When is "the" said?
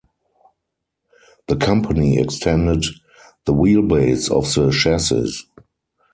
1.47-1.55, 3.45-3.53, 4.51-4.71